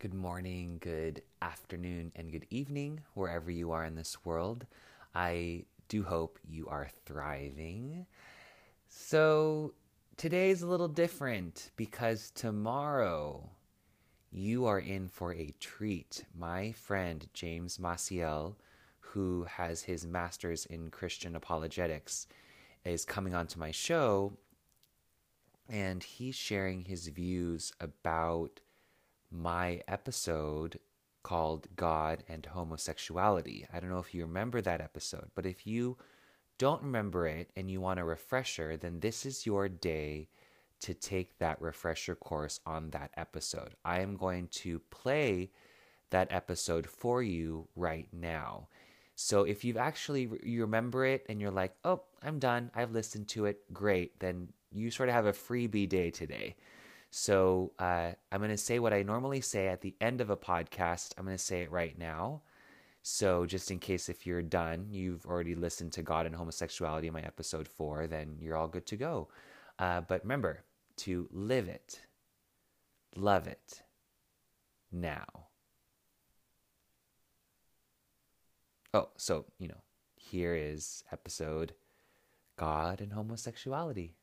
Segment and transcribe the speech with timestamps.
[0.00, 4.64] Good morning, good afternoon, and good evening, wherever you are in this world.
[5.12, 8.06] I do hope you are thriving.
[8.86, 9.74] So,
[10.16, 13.50] today is a little different because tomorrow
[14.30, 16.24] you are in for a treat.
[16.32, 18.54] My friend James Maciel,
[19.00, 22.28] who has his master's in Christian apologetics,
[22.84, 24.34] is coming onto my show
[25.68, 28.60] and he's sharing his views about
[29.30, 30.78] my episode
[31.22, 33.66] called God and Homosexuality.
[33.72, 35.96] I don't know if you remember that episode, but if you
[36.58, 40.28] don't remember it and you want a refresher, then this is your day
[40.80, 43.74] to take that refresher course on that episode.
[43.84, 45.50] I am going to play
[46.10, 48.68] that episode for you right now.
[49.14, 52.70] So if you've actually you remember it and you're like, "Oh, I'm done.
[52.74, 53.72] I've listened to it.
[53.72, 56.56] Great." Then you sort of have a freebie day today.
[57.10, 60.36] So uh, I'm going to say what I normally say at the end of a
[60.36, 61.12] podcast.
[61.16, 62.42] I'm going to say it right now.
[63.02, 67.14] So just in case if you're done, you've already listened to God and Homosexuality in
[67.14, 69.28] my episode four, then you're all good to go.
[69.78, 70.64] Uh, but remember
[70.98, 72.00] to live it,
[73.16, 73.82] love it
[74.92, 75.24] now.
[78.92, 79.82] Oh, so, you know,
[80.16, 81.72] here is episode
[82.56, 84.16] God and Homosexuality.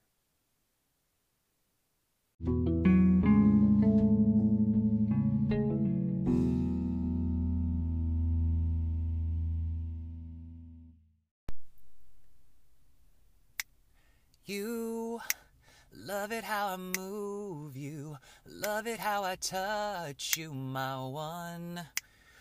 [16.25, 21.81] Love it how I move you, love it how I touch you, my one.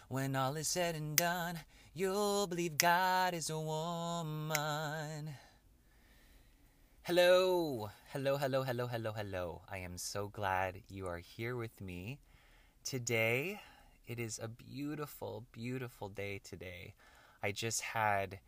[0.08, 1.58] When all is said and done,
[1.92, 5.28] you'll believe God is a woman.
[7.02, 9.60] Hello, hello, hello, hello, hello, hello.
[9.70, 12.20] I am so glad you are here with me
[12.84, 13.60] today.
[14.06, 16.94] It is a beautiful, beautiful day today.
[17.42, 18.38] I just had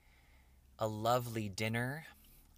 [0.78, 2.06] a lovely dinner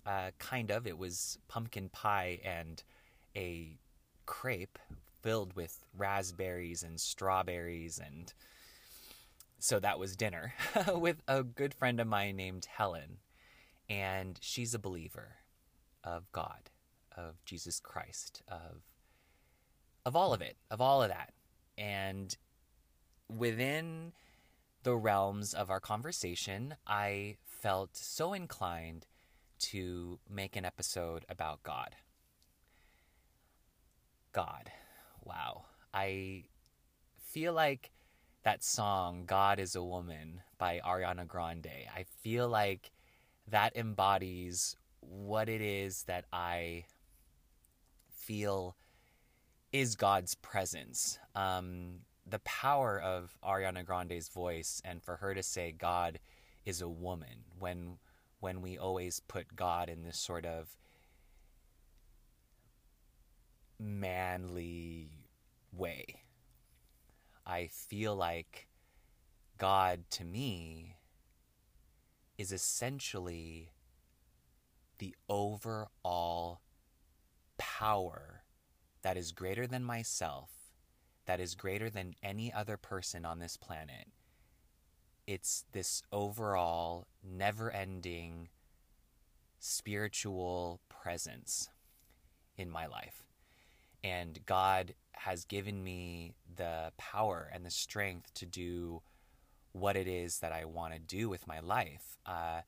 [0.08, 0.86] uh, kind of.
[0.86, 2.82] It was pumpkin pie and
[3.36, 3.78] a
[4.26, 4.78] crepe
[5.22, 8.32] filled with raspberries and strawberries and
[9.58, 10.54] so that was dinner
[10.94, 13.18] with a good friend of mine named Helen
[13.88, 15.36] and she's a believer
[16.04, 16.70] of God
[17.16, 18.82] of Jesus Christ of
[20.06, 21.32] of all of it of all of that
[21.76, 22.36] and
[23.28, 24.12] within
[24.84, 29.06] the realms of our conversation I felt so inclined
[29.58, 31.96] to make an episode about God.
[34.32, 34.70] God.
[35.22, 35.64] Wow.
[35.92, 36.44] I
[37.16, 37.90] feel like
[38.44, 42.92] that song, God is a Woman by Ariana Grande, I feel like
[43.50, 46.84] that embodies what it is that I
[48.10, 48.76] feel
[49.72, 51.18] is God's presence.
[51.34, 56.18] Um, the power of Ariana Grande's voice, and for her to say, God
[56.64, 57.98] is a woman, when
[58.40, 60.76] when we always put God in this sort of
[63.78, 65.10] manly
[65.72, 66.22] way.
[67.46, 68.68] I feel like
[69.56, 70.96] God to me
[72.36, 73.72] is essentially
[74.98, 76.60] the overall
[77.56, 78.42] power
[79.02, 80.50] that is greater than myself,
[81.26, 84.08] that is greater than any other person on this planet,
[85.28, 88.48] it's this overall never ending
[89.58, 91.68] spiritual presence
[92.56, 93.24] in my life.
[94.02, 99.02] And God has given me the power and the strength to do
[99.72, 102.16] what it is that I want to do with my life.
[102.24, 102.62] Uh,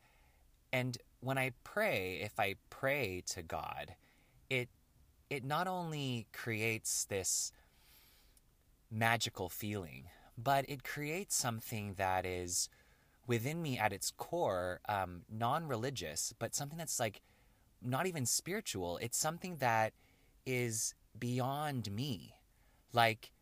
[0.70, 3.94] and when I pray, if I pray to God,
[4.50, 4.68] it
[5.30, 7.52] it not only creates this
[8.90, 10.08] magical feeling
[10.42, 12.68] but it creates something that is
[13.26, 17.20] within me at its core, um, non religious, but something that's like
[17.82, 18.98] not even spiritual.
[18.98, 19.92] It's something that
[20.46, 22.34] is beyond me.
[22.92, 23.32] Like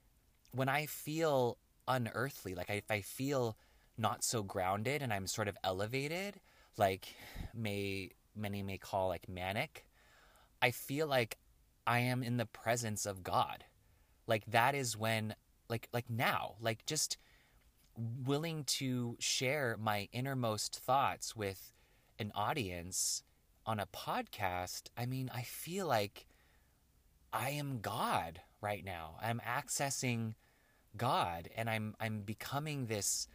[0.53, 3.57] when I feel unearthly, like if I feel
[3.97, 6.41] not so grounded and I'm sort of elevated,
[6.77, 7.15] like
[7.55, 9.85] may many may call like manic,
[10.63, 11.39] I feel like
[11.87, 13.65] I am in the presence of God.
[14.27, 15.35] Like that is when
[15.69, 17.17] like like now like just
[18.25, 21.73] willing to share my innermost thoughts with
[22.19, 23.23] an audience
[23.67, 26.27] on a podcast i mean i feel like
[27.33, 29.17] i am god right now.
[29.23, 30.35] I'm accessing
[30.97, 33.29] god and i'm i'm becoming this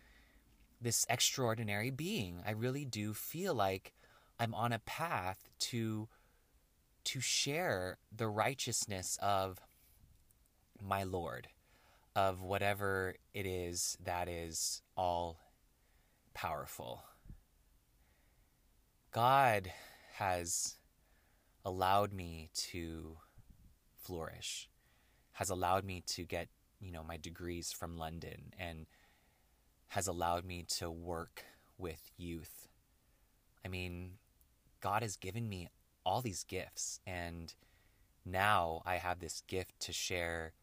[0.82, 2.42] this extraordinary being.
[2.46, 3.94] I really do feel like
[4.40, 6.10] i'm on a path to
[7.06, 9.60] to share the righteousness of
[10.82, 11.48] my lord
[12.16, 15.40] of whatever it is that is all
[16.34, 17.04] powerful.
[19.12, 19.72] God
[20.16, 20.76] has
[21.66, 23.18] allowed me to
[23.96, 24.70] flourish,
[25.34, 26.50] has allowed me to get,
[26.80, 28.86] you know, my degrees from London and
[29.90, 31.46] has allowed me to work
[31.78, 32.68] with youth.
[33.66, 34.14] I mean,
[34.82, 35.70] God has given me
[36.06, 37.54] all these gifts and
[38.26, 40.54] now I have this gift to share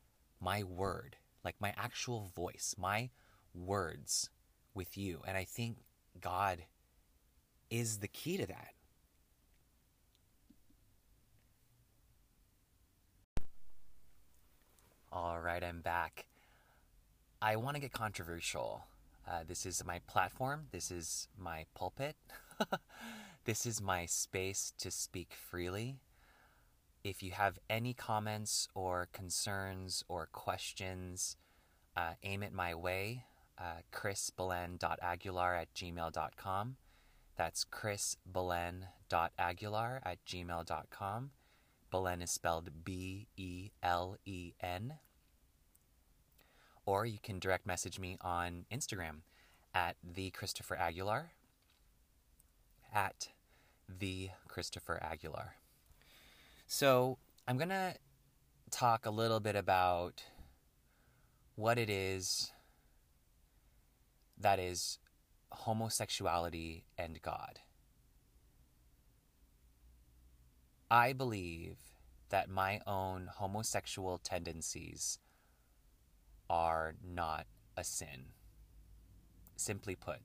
[0.40, 3.10] my word, like my actual voice, my
[3.54, 4.30] words
[4.74, 5.20] with you.
[5.26, 5.78] And I think
[6.20, 6.58] God
[7.70, 8.74] is the key to that.
[15.12, 16.26] All right, I'm back.
[17.42, 18.84] I want to get controversial.
[19.28, 20.66] Uh, this is my platform.
[20.70, 22.16] This is my pulpit.
[23.44, 25.96] this is my space to speak freely.
[27.02, 31.36] If you have any comments or concerns or questions,
[31.96, 33.24] uh, aim it my way.
[33.58, 36.76] Uh, chrisbelen.aguilar at gmail.com.
[37.36, 41.30] That's chrisbelen.aguilar at gmail.com.
[41.90, 44.94] Belen is spelled B E L E N.
[46.84, 49.22] Or you can direct message me on Instagram
[49.74, 51.32] at the Christopher Aguilar.
[52.94, 53.28] At
[53.88, 55.54] the Christopher Aguilar.
[56.72, 57.18] So
[57.48, 57.96] I'm going to
[58.70, 60.22] talk a little bit about
[61.56, 62.52] what it is
[64.38, 65.00] that is
[65.50, 67.58] homosexuality and God.
[70.88, 71.78] I believe
[72.28, 75.18] that my own homosexual tendencies
[76.48, 78.26] are not a sin.
[79.56, 80.20] Simply put,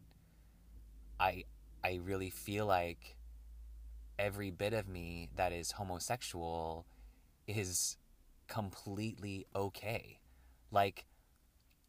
[1.20, 1.46] I
[1.84, 3.15] I really feel like
[4.18, 6.86] every bit of me that is homosexual
[7.48, 7.98] is
[8.48, 10.20] completely okay.
[10.72, 11.06] Like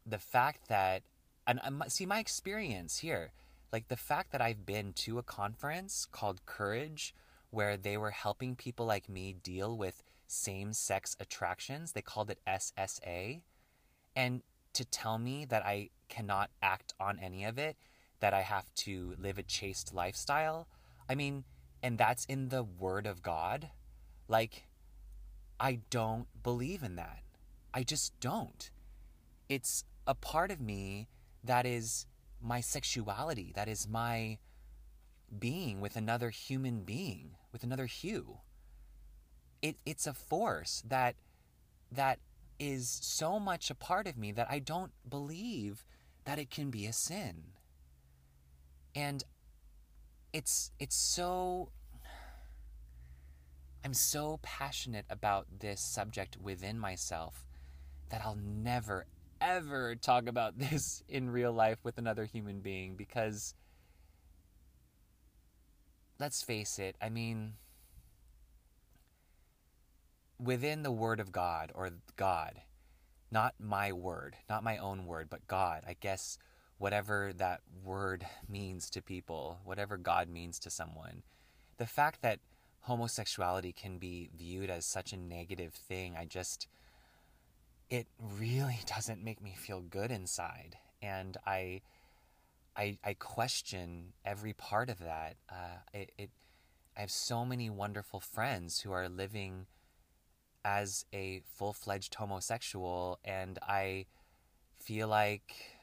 [0.05, 1.03] the fact that
[1.45, 3.31] and um, see my experience here,
[3.71, 7.15] like the fact that I've been to a conference called Courage
[7.49, 11.93] where they were helping people like me deal with same sex attractions.
[11.93, 13.41] They called it SSA.
[14.15, 14.41] And
[14.73, 17.77] to tell me that I cannot act on any of it,
[18.19, 20.67] that I have to live a chaste lifestyle.
[21.09, 21.45] I mean,
[21.81, 23.69] and that's in the Word of God.
[24.27, 24.65] Like,
[25.59, 27.21] I don't believe in that.
[27.73, 28.69] I just don't.
[29.49, 31.07] It's a part of me
[31.43, 32.05] that is
[32.41, 34.37] my sexuality, that is my
[35.39, 38.39] being with another human being, with another hue.
[39.61, 41.15] It, it's a force that
[41.91, 42.19] that
[42.59, 45.85] is so much a part of me that I don't believe
[46.25, 47.43] that it can be a sin.
[48.95, 49.23] And
[50.37, 51.69] it's it's so
[53.83, 57.43] I'm so passionate about this subject within myself
[58.11, 59.07] that I'll never
[59.41, 63.55] ever talk about this in real life with another human being because
[66.19, 67.53] let's face it, I mean,
[70.39, 72.61] within the Word of God or God,
[73.31, 76.37] not my word, not my own word, but God, I guess
[76.77, 81.23] whatever that word means to people, whatever God means to someone,
[81.77, 82.39] the fact that
[82.81, 86.67] homosexuality can be viewed as such a negative thing, I just,
[87.89, 90.77] it really doesn't make me feel good inside.
[91.01, 91.81] And I,
[92.75, 95.35] I, I question every part of that.
[95.49, 96.29] Uh, it, it,
[96.95, 99.67] I have so many wonderful friends who are living
[100.65, 104.05] as a full fledged homosexual, and I
[104.79, 105.76] feel like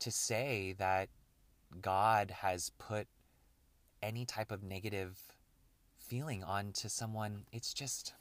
[0.00, 1.08] to say that
[1.80, 3.06] God has put
[4.02, 5.18] any type of negative
[5.98, 8.12] feeling onto someone, it's just,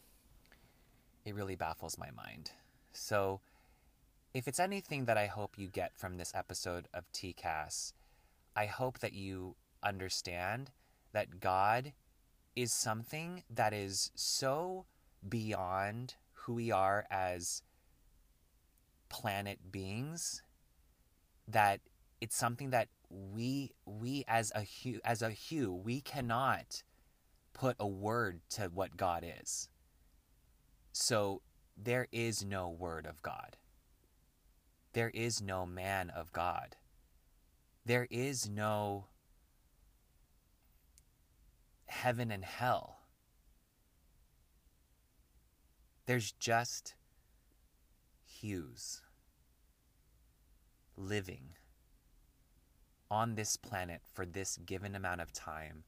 [1.26, 2.52] it really baffles my mind.
[2.94, 3.42] So,
[4.34, 7.94] if it's anything that I hope you get from this episode of TCAS,
[8.56, 10.72] I hope that you understand
[11.12, 11.94] that God
[12.56, 14.86] is something that is so
[15.28, 17.62] beyond who we are as
[19.10, 20.42] planet beings
[21.48, 21.82] that
[22.22, 26.84] it's something that we we as a hue as a hue we cannot
[27.54, 29.70] put a word to what God is.
[30.92, 31.42] So
[31.78, 33.58] there is no word of God.
[34.94, 36.76] There is no man of God.
[37.86, 39.06] There is no
[41.88, 43.00] heaven and hell.
[46.06, 46.96] There's just
[48.26, 49.02] hues
[50.98, 51.56] living
[53.12, 55.84] on this planet for this given amount of time,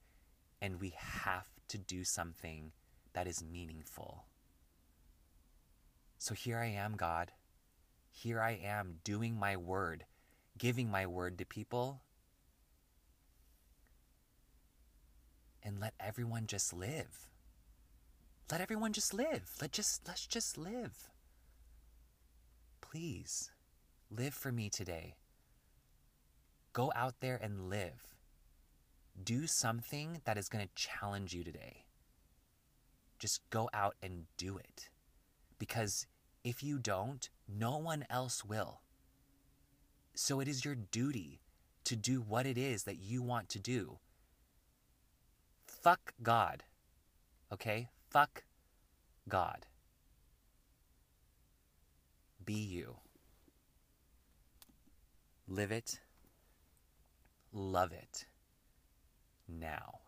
[0.61, 2.71] and we have to do something
[3.13, 4.25] that is meaningful.
[6.17, 7.31] So here I am, God.
[8.15, 10.05] here I am doing my word,
[10.57, 12.01] giving my word to people.
[15.61, 17.29] And let everyone just live.
[18.51, 19.51] Let everyone just live.
[19.59, 21.09] Let just let's just live.
[22.81, 23.49] Please
[24.09, 25.15] live for me today.
[26.73, 28.15] Go out there and live.
[29.21, 31.85] Do something that is going to challenge you today.
[33.17, 34.89] Just go out and do it.
[35.57, 36.05] Because
[36.43, 38.81] if you don't, no one else will.
[40.15, 41.41] So it is your duty
[41.85, 43.99] to do what it is that you want to do.
[45.65, 46.63] Fuck God.
[47.53, 47.87] Okay?
[48.09, 48.43] Fuck
[49.29, 49.65] God.
[52.43, 52.97] Be you.
[55.47, 55.99] Live it.
[57.53, 58.25] Love it.
[59.47, 60.04] Now.